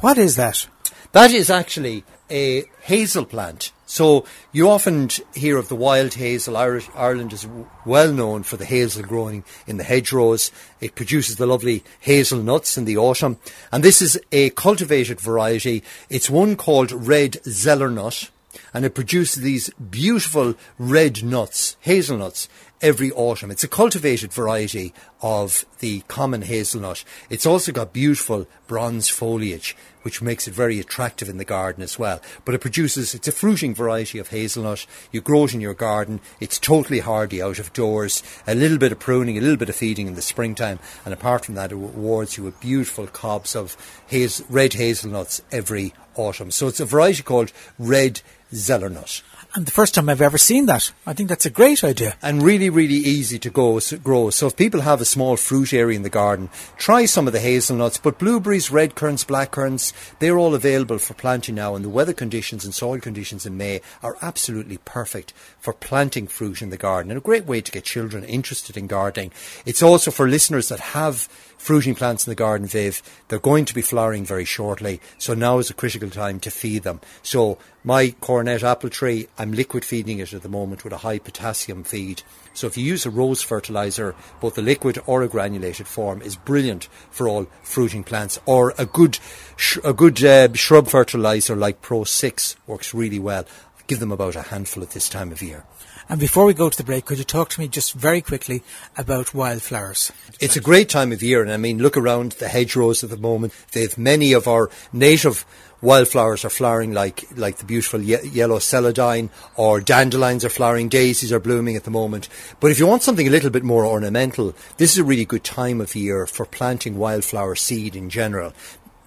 [0.00, 0.66] What is that?
[1.12, 3.72] That is actually a hazel plant.
[3.86, 6.56] So you often hear of the wild hazel.
[6.56, 7.46] Irish, Ireland is
[7.84, 10.52] well known for the hazel growing in the hedgerows.
[10.80, 13.38] It produces the lovely hazel nuts in the autumn.
[13.72, 15.82] And this is a cultivated variety.
[16.08, 18.30] It's one called red zellernut
[18.72, 22.48] and it produces these beautiful red nuts, hazelnuts,
[22.82, 23.50] every autumn.
[23.50, 27.04] It's a cultivated variety of the common hazelnut.
[27.28, 31.98] It's also got beautiful bronze foliage, which makes it very attractive in the garden as
[31.98, 32.20] well.
[32.44, 34.86] But it produces, it's a fruiting variety of hazelnut.
[35.12, 36.20] You grow it in your garden.
[36.40, 38.22] It's totally hardy out of doors.
[38.46, 40.78] A little bit of pruning, a little bit of feeding in the springtime.
[41.04, 43.76] And apart from that, it awards you with beautiful cobs of
[44.08, 46.50] haz- red hazelnuts every autumn.
[46.50, 49.22] So it's a variety called red zellernut.
[49.52, 50.92] And the first time I've ever seen that.
[51.04, 52.14] I think that's a great idea.
[52.22, 54.30] And really, really easy to go, grow.
[54.30, 57.40] So if people have a small fruit area in the garden, try some of the
[57.40, 57.98] hazelnuts.
[57.98, 61.74] But blueberries, red currants, black currants, they're all available for planting now.
[61.74, 66.62] And the weather conditions and soil conditions in May are absolutely perfect for planting fruit
[66.62, 67.10] in the garden.
[67.10, 69.32] And a great way to get children interested in gardening.
[69.66, 71.28] It's also for listeners that have
[71.60, 73.02] fruiting plants in the garden, Viv.
[73.28, 76.84] They're going to be flowering very shortly, so now is a critical time to feed
[76.84, 77.02] them.
[77.22, 81.18] So my coronet apple tree, I'm liquid feeding it at the moment with a high
[81.18, 82.22] potassium feed.
[82.54, 86.34] So if you use a rose fertilizer, both the liquid or a granulated form is
[86.34, 88.40] brilliant for all fruiting plants.
[88.46, 89.18] Or a good,
[89.56, 93.44] sh- a good uh, shrub fertilizer like Pro 6 works really well.
[93.86, 95.64] Give them about a handful at this time of year.
[96.10, 98.64] And before we go to the break, could you talk to me just very quickly
[98.96, 100.10] about wildflowers?
[100.40, 103.16] It's a great time of year, and I mean, look around the hedgerows at the
[103.16, 103.52] moment.
[103.70, 105.46] They've many of our native
[105.80, 111.32] wildflowers are flowering like like the beautiful ye- yellow celandine or dandelions are flowering daisies
[111.32, 112.28] are blooming at the moment
[112.60, 115.42] but if you want something a little bit more ornamental this is a really good
[115.42, 118.52] time of year for planting wildflower seed in general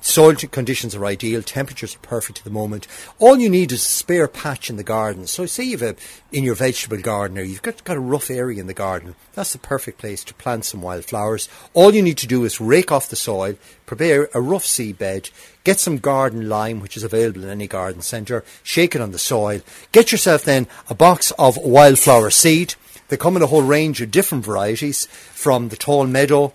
[0.05, 2.87] Soil conditions are ideal, temperatures are perfect at the moment.
[3.19, 5.27] All you need is a spare patch in the garden.
[5.27, 5.95] So, say you've a,
[6.29, 9.53] in your vegetable garden or you've got, got a rough area in the garden, that's
[9.53, 11.47] the perfect place to plant some wildflowers.
[11.73, 15.29] All you need to do is rake off the soil, prepare a rough seed bed,
[15.63, 19.17] get some garden lime, which is available in any garden centre, shake it on the
[19.17, 19.61] soil,
[19.93, 22.75] get yourself then a box of wildflower seed.
[23.07, 26.53] They come in a whole range of different varieties, from the tall meadow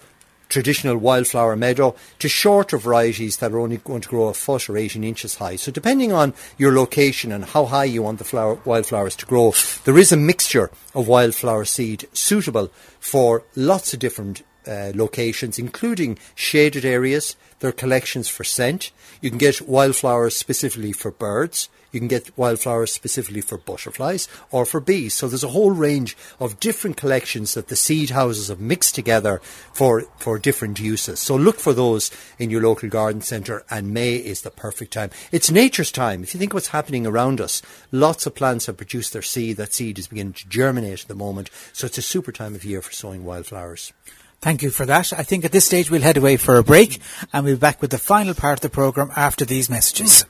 [0.48, 4.76] traditional wildflower meadow to shorter varieties that are only going to grow a foot or
[4.76, 5.56] 18 inches high.
[5.56, 9.52] So depending on your location and how high you want the flower, wildflowers to grow,
[9.84, 16.18] there is a mixture of wildflower seed suitable for lots of different uh, locations, including
[16.34, 17.36] shaded areas.
[17.60, 18.90] There are collections for scent.
[19.20, 21.68] You can get wildflowers specifically for birds.
[21.92, 25.14] You can get wildflowers specifically for butterflies or for bees.
[25.14, 29.40] So there's a whole range of different collections that the seed houses have mixed together
[29.72, 31.20] for, for different uses.
[31.20, 35.10] So look for those in your local garden centre and May is the perfect time.
[35.32, 36.22] It's nature's time.
[36.22, 39.56] If you think what's happening around us, lots of plants have produced their seed.
[39.56, 41.50] That seed is beginning to germinate at the moment.
[41.72, 43.92] So it's a super time of year for sowing wildflowers.
[44.40, 45.12] Thank you for that.
[45.12, 47.00] I think at this stage we'll head away for a break
[47.32, 50.24] and we'll be back with the final part of the programme after these messages.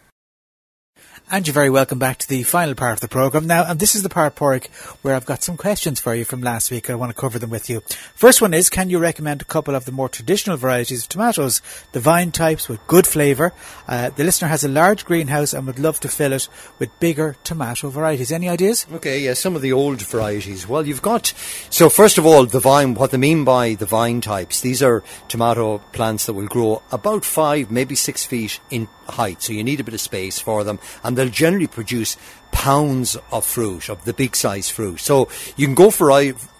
[1.30, 3.46] And you're very welcome back to the final part of the programme.
[3.46, 4.68] Now, and this is the part, Porrick,
[5.02, 6.88] where I've got some questions for you from last week.
[6.88, 7.82] I want to cover them with you.
[8.14, 11.60] First one is, can you recommend a couple of the more traditional varieties of tomatoes,
[11.92, 13.52] the vine types with good flavour?
[13.86, 17.36] Uh, the listener has a large greenhouse and would love to fill it with bigger
[17.44, 18.32] tomato varieties.
[18.32, 18.86] Any ideas?
[18.92, 20.66] Okay, yeah, some of the old varieties.
[20.66, 21.34] Well, you've got,
[21.70, 25.04] so first of all, the vine, what they mean by the vine types, these are
[25.28, 29.80] tomato plants that will grow about five, maybe six feet in height, so you need
[29.80, 32.16] a bit of space for them, and they'll generally produce
[32.50, 35.00] pounds of fruit, of the big size fruit.
[35.00, 36.10] So you can go for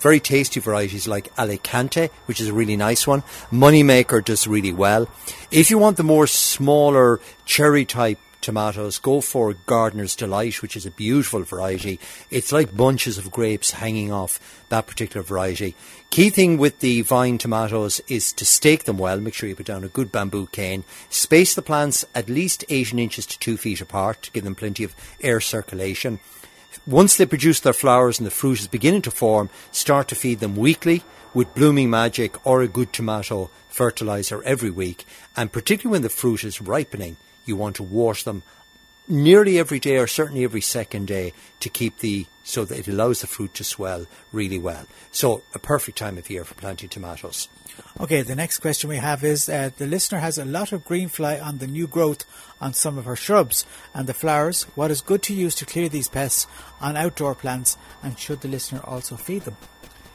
[0.01, 3.23] very tasty varieties like Alicante, which is a really nice one.
[3.51, 5.09] Moneymaker does really well.
[5.51, 10.87] If you want the more smaller cherry type tomatoes, go for Gardener's Delight, which is
[10.87, 11.98] a beautiful variety.
[12.31, 15.74] It's like bunches of grapes hanging off that particular variety.
[16.11, 19.20] Key thing with the vine tomatoes is to stake them well.
[19.20, 20.85] Make sure you put down a good bamboo cane.
[21.11, 24.85] Space the plants at least 18 inches to 2 feet apart to give them plenty
[24.85, 26.20] of air circulation.
[26.87, 30.40] Once they produce their flowers and the fruit is beginning to form, start to feed
[30.40, 31.03] them weekly
[31.35, 35.05] with Blooming Magic or a good tomato fertilizer every week.
[35.37, 37.16] And particularly when the fruit is ripening,
[37.49, 38.43] you want to wash them
[39.09, 43.21] nearly every day or certainly every second day to keep the so that it allows
[43.21, 44.87] the fruit to swell really well.
[45.11, 47.49] So a perfect time of year for planting tomatoes.
[48.01, 51.09] Okay, the next question we have is uh, the listener has a lot of green
[51.09, 52.25] fly on the new growth
[52.61, 54.65] on some of her shrubs and the flowers.
[54.75, 56.47] What is good to use to clear these pests
[56.81, 59.57] on outdoor plants and should the listener also feed them?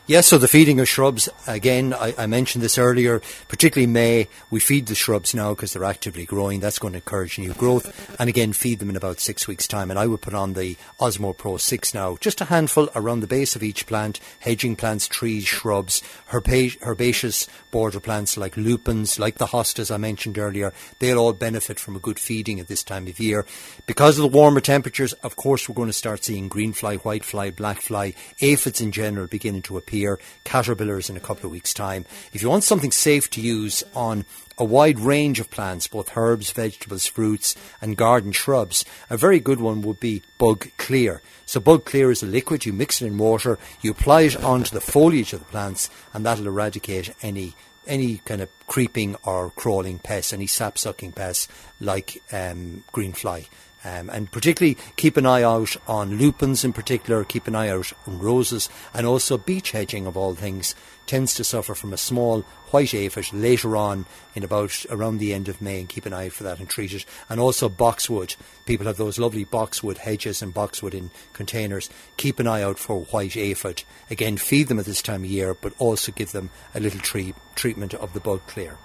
[0.05, 4.59] Yes, so the feeding of shrubs, again, I, I, mentioned this earlier, particularly May, we
[4.59, 6.59] feed the shrubs now because they're actively growing.
[6.59, 8.13] That's going to encourage new growth.
[8.19, 9.89] And again, feed them in about six weeks' time.
[9.89, 13.27] And I would put on the Osmo Pro 6 now, just a handful around the
[13.27, 19.37] base of each plant, hedging plants, trees, shrubs, herba- herbaceous border plants like lupins, like
[19.37, 20.73] the hostas I mentioned earlier.
[20.99, 23.45] They'll all benefit from a good feeding at this time of year.
[23.85, 27.23] Because of the warmer temperatures, of course, we're going to start seeing green fly, white
[27.23, 31.51] fly, black fly, aphids in general beginning to appear appear, caterpillars in a couple of
[31.51, 32.03] weeks' time.
[32.33, 34.25] If you want something safe to use on
[34.57, 39.61] a wide range of plants, both herbs, vegetables, fruits, and garden shrubs, a very good
[39.61, 41.21] one would be Bug Clear.
[41.45, 44.71] So, Bug Clear is a liquid, you mix it in water, you apply it onto
[44.71, 47.53] the foliage of the plants, and that'll eradicate any
[47.85, 51.49] any kind of creeping or crawling pests, any sap sucking pests
[51.81, 53.45] like um, green fly.
[53.85, 57.91] Um, and particularly keep an eye out on lupins in particular, keep an eye out
[58.07, 60.73] on roses, and also beech hedging of all things
[61.05, 62.41] tends to suffer from a small
[62.71, 66.29] white aphid later on in about around the end of May and keep an eye
[66.29, 67.05] for that and treat it.
[67.29, 68.35] And also boxwood.
[68.65, 71.89] People have those lovely boxwood hedges and boxwood in containers.
[72.17, 73.83] Keep an eye out for white aphid.
[74.09, 77.33] Again, feed them at this time of year, but also give them a little tree,
[77.55, 78.77] treatment of the bug clear.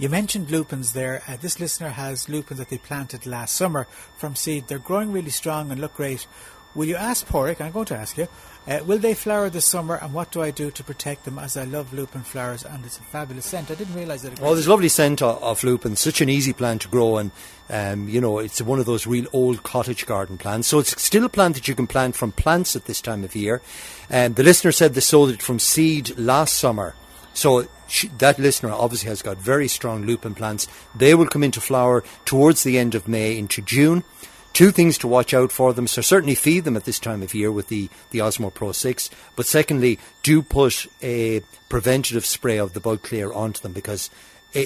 [0.00, 1.22] You mentioned lupins there.
[1.28, 3.86] Uh, this listener has lupins that they planted last summer
[4.16, 4.66] from seed.
[4.66, 6.26] They're growing really strong and look great.
[6.74, 8.26] Will you ask Porrick, I'm going to ask you,
[8.66, 11.54] uh, will they flower this summer and what do I do to protect them as
[11.54, 13.70] I love lupin flowers and it's a fabulous scent.
[13.70, 14.40] I didn't realise that.
[14.40, 15.96] Oh, there's a lovely scent of, of lupin.
[15.96, 17.30] Such an easy plant to grow and,
[17.68, 20.68] um, you know, it's one of those real old cottage garden plants.
[20.68, 23.36] So it's still a plant that you can plant from plants at this time of
[23.36, 23.60] year.
[24.08, 26.94] And um, the listener said they sowed it from seed last summer.
[27.40, 30.68] So she, that listener obviously has got very strong lupin plants.
[30.94, 34.04] They will come into flower towards the end of May into June.
[34.52, 35.86] Two things to watch out for them.
[35.86, 39.08] So certainly feed them at this time of year with the, the Osmo Pro 6.
[39.36, 44.10] But secondly, do put a preventative spray of the bug clear onto them because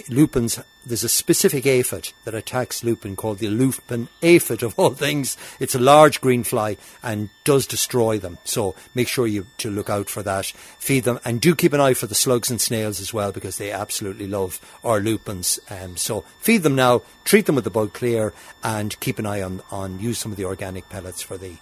[0.09, 5.37] lupins, there's a specific aphid that attacks lupin called the lupin aphid of all things.
[5.61, 8.39] It's a large green fly and does destroy them.
[8.45, 10.47] So make sure you to look out for that.
[10.79, 13.59] Feed them and do keep an eye for the slugs and snails as well because
[13.59, 15.59] they absolutely love our lupins.
[15.71, 19.43] Um, so feed them now, treat them with the bug clear and keep an eye
[19.43, 21.57] on, on use some of the organic pellets for the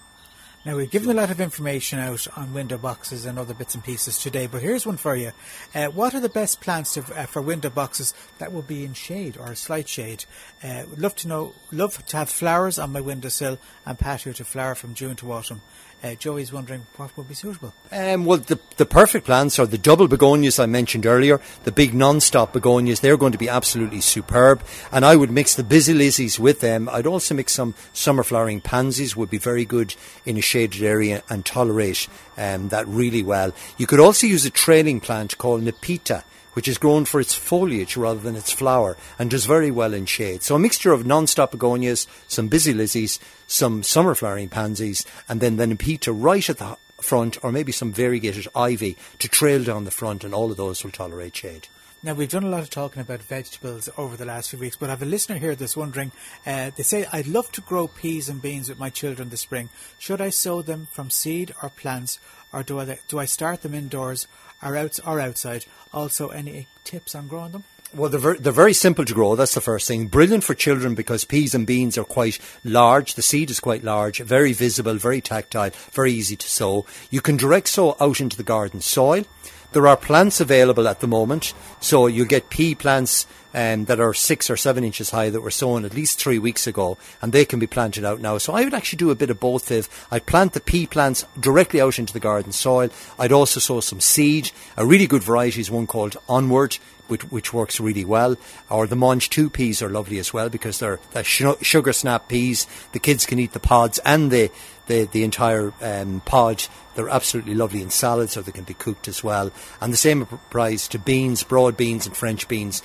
[0.65, 3.83] now, we've given a lot of information out on window boxes and other bits and
[3.83, 5.33] pieces today, but here's one for you.
[5.75, 8.95] Uh, what are the best plants to, uh, for window boxes that will be in
[8.95, 10.25] shade or a slight shade?
[10.63, 14.77] Uh, love to know, love to have flowers on my windowsill and patio to flower
[14.77, 15.63] from June to autumn.
[16.03, 17.73] Uh, Joey's wondering what would be suitable.
[17.93, 21.95] Um, well, the, the perfect plants are the double begonias I mentioned earlier, the big
[21.95, 23.01] non-stop begonias.
[23.01, 24.65] They're going to be absolutely superb.
[24.91, 26.89] And I would mix the busy lizzies with them.
[26.89, 29.95] I'd also mix some summer flowering pansies, would be very good
[30.27, 33.53] in a shaded area and tolerate um, that really well.
[33.79, 37.97] You could also use a trailing plant called Nepeta which is grown for its foliage
[37.97, 40.43] rather than its flower and does very well in shade.
[40.43, 45.57] So a mixture of non-stop begonias, some busy lizzies, some summer flowering pansies, and then
[45.57, 49.91] the Nepeta right at the front or maybe some variegated ivy to trail down the
[49.91, 51.69] front, and all of those will tolerate shade.
[52.05, 54.89] Now, we've done a lot of talking about vegetables over the last few weeks, but
[54.89, 56.11] I have a listener here that's wondering.
[56.45, 59.69] Uh, they say, I'd love to grow peas and beans with my children this spring.
[59.99, 62.19] Should I sow them from seed or plants,
[62.53, 64.27] or do I, do I start them indoors
[64.63, 65.67] or, out, or outside?
[65.93, 67.65] Also, any tips on growing them?
[67.95, 69.37] Well, they're very, they're very simple to grow.
[69.37, 70.07] That's the first thing.
[70.07, 73.15] Brilliant for children because peas and beans are quite large.
[73.15, 76.87] The seed is quite large, very visible, very tactile, very easy to sow.
[77.11, 79.25] You can direct sow out into the garden soil.
[79.73, 84.15] There are plants available at the moment, so you get pea plants um, that are
[84.15, 87.45] six or seven inches high that were sown at least three weeks ago, and they
[87.45, 88.39] can be planted out now.
[88.39, 89.71] So I would actually do a bit of both.
[89.71, 93.81] If I'd plant the pea plants directly out into the garden soil, I'd also sow
[93.81, 94.51] some seed.
[94.77, 96.79] A really good variety is one called Onward,
[97.13, 98.37] which, which works really well.
[98.69, 102.67] Or the Mangetout peas are lovely as well because they're, they're sh- sugar snap peas.
[102.93, 104.51] The kids can eat the pods and the,
[104.87, 109.09] the, the entire um, pod they're absolutely lovely in salads, or they can be cooked
[109.09, 109.51] as well.
[109.81, 112.83] And the same applies to beans, broad beans, and French beans.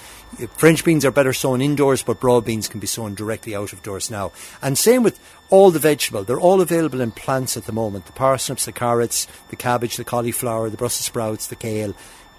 [0.55, 3.83] French beans are better sown indoors, but broad beans can be sown directly out of
[3.83, 4.31] doors now.
[4.61, 5.19] And same with
[5.49, 6.23] all the vegetable.
[6.23, 8.05] They're all available in plants at the moment.
[8.05, 11.93] The parsnips, the carrots, the cabbage, the cauliflower, the Brussels sprouts, the kale.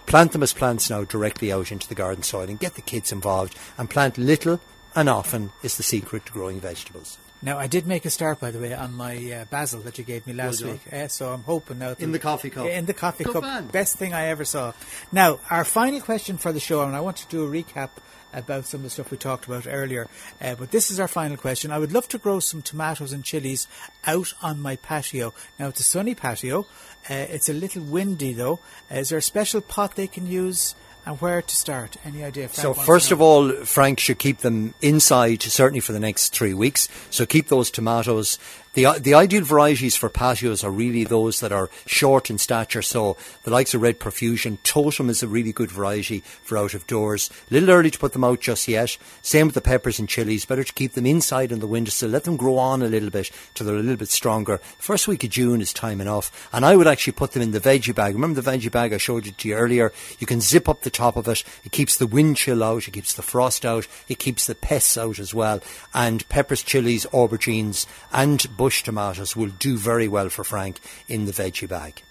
[0.09, 3.13] Plant them as plants now directly out into the garden soil and get the kids
[3.13, 3.55] involved.
[3.77, 4.59] And plant little
[4.95, 7.19] and often is the secret to growing vegetables.
[7.43, 10.05] Now, I did make a start, by the way, on my uh, basil that you
[10.05, 10.91] gave me last well week.
[10.91, 11.95] Uh, so I'm hoping now.
[11.99, 12.67] In the coffee cup.
[12.67, 13.43] In the coffee Good cup.
[13.43, 13.67] Man.
[13.67, 14.73] Best thing I ever saw.
[15.13, 17.91] Now, our final question for the show, and I want to do a recap
[18.39, 20.09] about some of the stuff we talked about earlier.
[20.41, 21.71] Uh, but this is our final question.
[21.71, 23.67] I would love to grow some tomatoes and chilies
[24.05, 25.35] out on my patio.
[25.59, 26.67] Now, it's a sunny patio.
[27.11, 28.61] Uh, it's a little windy, though.
[28.91, 30.75] Uh, is there a special pot they can use?
[31.09, 31.97] and where to start?
[32.05, 32.49] Any idea?
[32.49, 36.53] Frank so first of all, Frank should keep them inside certainly for the next three
[36.53, 36.87] weeks.
[37.09, 38.39] So keep those tomatoes
[38.79, 42.81] the, uh, the ideal varieties for patios are really those that are short in stature.
[42.81, 46.87] So the likes of Red Profusion, Totem is a really good variety for out of
[46.87, 47.29] doors.
[47.51, 48.97] A little early to put them out just yet.
[49.21, 50.45] Same with the peppers and chilies.
[50.45, 53.11] Better to keep them inside in the winter, so Let them grow on a little
[53.11, 54.59] bit till they're a little bit stronger.
[54.79, 56.49] First week of June is time enough.
[56.53, 58.15] And I would actually put them in the veggie bag.
[58.15, 59.93] Remember the veggie bag I showed you to you earlier?
[60.21, 61.43] You can zip up the top of it.
[61.65, 62.87] It keeps the wind chill out.
[62.87, 63.89] It keeps the frost out.
[64.07, 65.61] It keeps the pests out as well.
[65.93, 71.25] And peppers, chilies, aubergines and bush bush tomatoes will do very well for Frank in
[71.25, 72.03] the veggie bag.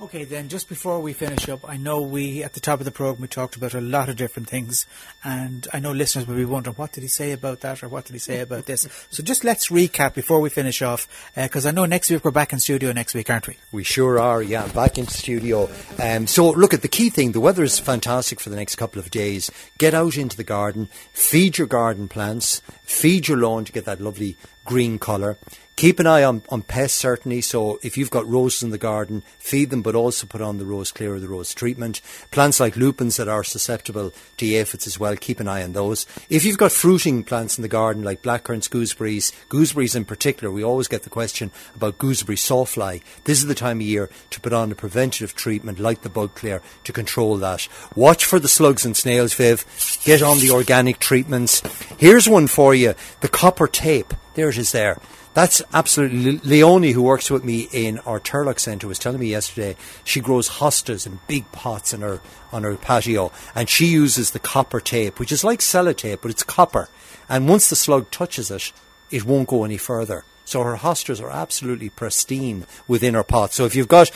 [0.00, 2.90] Okay, then, just before we finish up, I know we, at the top of the
[2.90, 4.86] programme, we talked about a lot of different things,
[5.22, 8.06] and I know listeners will be wondering, what did he say about that, or what
[8.06, 8.88] did he say about this?
[9.10, 12.32] So just let's recap before we finish off, because uh, I know next week we're
[12.32, 13.56] back in studio next week, aren't we?
[13.70, 15.70] We sure are, yeah, back in studio.
[16.02, 18.98] Um, so, look, at the key thing, the weather is fantastic for the next couple
[18.98, 19.48] of days.
[19.78, 24.00] Get out into the garden, feed your garden plants, feed your lawn to get that
[24.00, 25.38] lovely green colour.
[25.76, 27.40] Keep an eye on, on pests, certainly.
[27.40, 30.64] So if you've got roses in the garden, feed them, but also put on the
[30.64, 32.00] rose clear or the rose treatment.
[32.30, 36.06] Plants like lupins that are susceptible to aphids as well, keep an eye on those.
[36.30, 40.62] If you've got fruiting plants in the garden, like blackcurrants, gooseberries, gooseberries in particular, we
[40.62, 43.02] always get the question about gooseberry sawfly.
[43.24, 46.36] This is the time of year to put on a preventative treatment like the bug
[46.36, 47.66] clear to control that.
[47.96, 49.64] Watch for the slugs and snails, Viv.
[50.04, 51.62] Get on the organic treatments.
[51.98, 52.94] Here's one for you.
[53.22, 54.14] The copper tape.
[54.34, 54.98] There it is there.
[55.32, 56.38] That's absolutely.
[56.38, 60.48] Leonie, who works with me in our Turlough Centre, was telling me yesterday she grows
[60.48, 62.20] hostas in big pots in her
[62.52, 66.42] on her patio, and she uses the copper tape, which is like sellotape, but it's
[66.42, 66.88] copper.
[67.28, 68.72] And once the slug touches it,
[69.10, 70.24] it won't go any further.
[70.44, 73.52] So her hostas are absolutely pristine within her pot.
[73.52, 74.10] So if you've got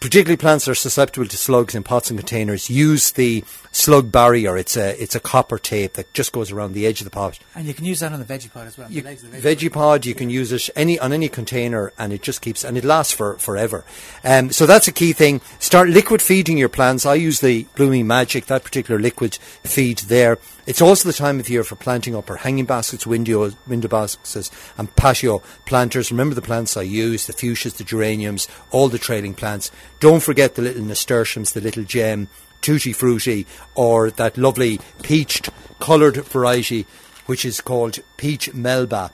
[0.00, 4.56] particularly plants that are susceptible to slugs in pots and containers, use the slug barrier.
[4.56, 7.38] It's a it's a copper tape that just goes around the edge of the pot.
[7.54, 8.90] And you can use that on the veggie pod as well.
[8.90, 12.42] You, veggie, veggie pod, you can use it any on any container, and it just
[12.42, 13.84] keeps and it lasts for forever.
[14.24, 15.40] Um, so that's a key thing.
[15.58, 17.06] Start liquid feeding your plants.
[17.06, 20.38] I use the Blooming Magic, that particular liquid feed there.
[20.68, 24.50] It's also the time of year for planting up our hanging baskets, window window baskets,
[24.76, 26.10] and patio planters.
[26.10, 29.70] Remember the plants I use: the fuchsias, the geraniums, all the trailing plants.
[29.98, 32.28] Don't forget the little nasturtiums, the little gem
[32.60, 35.48] tutti frutti or that lovely peached
[35.80, 36.86] coloured variety
[37.24, 39.10] which is called peach melba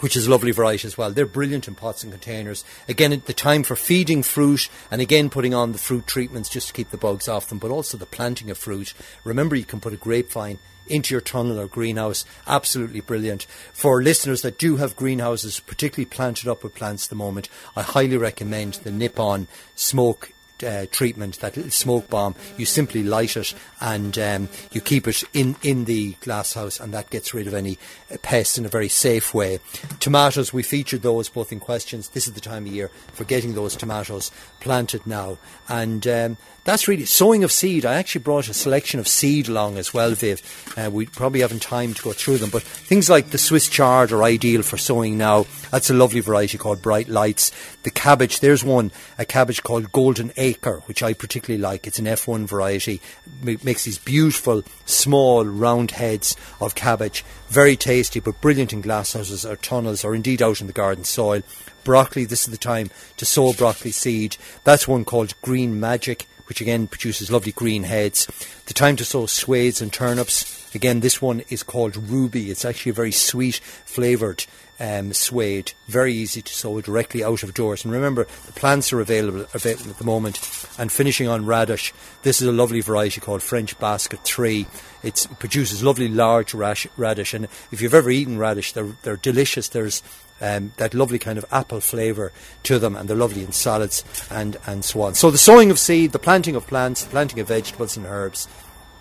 [0.00, 1.10] which is a lovely variety as well.
[1.10, 2.64] They're brilliant in pots and containers.
[2.88, 6.68] Again, at the time for feeding fruit and again putting on the fruit treatments just
[6.68, 8.94] to keep the bugs off them, but also the planting of fruit.
[9.24, 10.60] Remember, you can put a grapevine
[10.90, 12.24] into your tunnel or greenhouse.
[12.46, 13.44] Absolutely brilliant.
[13.72, 17.82] For listeners that do have greenhouses, particularly planted up with plants at the moment, I
[17.82, 20.32] highly recommend the Nippon Smoke
[20.62, 22.34] uh, treatment, that little smoke bomb.
[22.56, 26.92] You simply light it and um, you keep it in, in the glass house, and
[26.94, 27.78] that gets rid of any
[28.12, 29.60] uh, pests in a very safe way.
[30.00, 32.08] Tomatoes, we featured those both in questions.
[32.10, 34.30] This is the time of year for getting those tomatoes
[34.60, 35.38] planted now.
[35.68, 36.36] And um,
[36.68, 37.86] that's really sowing of seed.
[37.86, 40.42] I actually brought a selection of seed along as well, Viv.
[40.76, 44.12] Uh, we probably haven't time to go through them, but things like the Swiss chard
[44.12, 45.46] are ideal for sowing now.
[45.70, 47.52] That's a lovely variety called Bright Lights.
[47.84, 51.86] The cabbage, there's one, a cabbage called Golden Acre, which I particularly like.
[51.86, 53.00] It's an F1 variety.
[53.46, 57.24] It makes these beautiful, small, round heads of cabbage.
[57.48, 61.40] Very tasty, but brilliant in glasshouses or tunnels or indeed out in the garden soil.
[61.82, 64.36] Broccoli, this is the time to sow broccoli seed.
[64.64, 68.26] That's one called Green Magic which again produces lovely green heads.
[68.66, 70.74] The time to sow swedes and turnips.
[70.74, 72.50] Again, this one is called Ruby.
[72.50, 74.44] It's actually a very sweet flavoured
[74.80, 75.72] um, swede.
[75.86, 77.84] Very easy to sow directly out of doors.
[77.84, 80.38] And remember, the plants are available, available at the moment.
[80.78, 81.92] And finishing on radish,
[82.22, 84.66] this is a lovely variety called French Breakfast 3.
[85.02, 87.34] It's, it produces lovely large rash, radish.
[87.34, 89.68] And if you've ever eaten radish, they're, they're delicious.
[89.68, 90.02] There's
[90.40, 92.32] um, that lovely kind of apple flavour
[92.64, 95.14] to them, and they're lovely in salads and, and so on.
[95.14, 98.48] So the sowing of seed, the planting of plants, the planting of vegetables and herbs,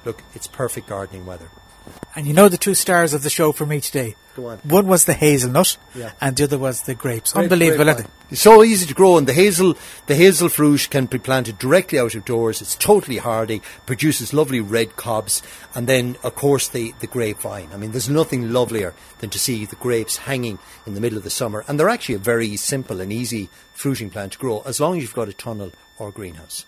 [0.06, 1.50] look, it's perfect gardening weather.
[2.16, 4.16] And you know the two stars of the show for me today?
[4.36, 4.58] Go on.
[4.60, 6.12] One was the hazelnut, Yeah.
[6.22, 7.34] and the other was the grapes.
[7.34, 8.14] Great- Unbelievable, great aren't they?
[8.32, 9.76] It's so easy to grow, and the hazel,
[10.08, 12.62] the hazel fruit can be planted directly out of doors.
[12.62, 15.42] It's totally hardy, produces lovely red cobs,
[15.74, 17.70] and then of course the the grapevine.
[17.74, 21.24] I mean, there's nothing lovelier than to see the grapes hanging in the middle of
[21.24, 24.80] the summer, and they're actually a very simple and easy fruiting plant to grow, as
[24.80, 26.66] long as you've got a tunnel or greenhouse.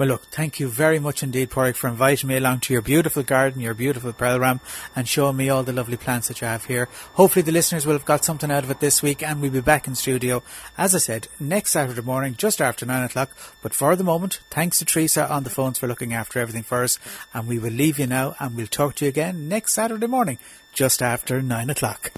[0.00, 3.22] Well, look, thank you very much indeed, Porrick, for inviting me along to your beautiful
[3.22, 4.60] garden, your beautiful program,
[4.96, 6.88] and showing me all the lovely plants that you have here.
[7.16, 9.60] Hopefully, the listeners will have got something out of it this week, and we'll be
[9.60, 10.42] back in studio,
[10.78, 13.36] as I said, next Saturday morning, just after nine o'clock.
[13.60, 16.82] But for the moment, thanks to Teresa on the phones for looking after everything for
[16.82, 16.98] us,
[17.34, 20.38] and we will leave you now, and we'll talk to you again next Saturday morning,
[20.72, 22.10] just after nine o'clock.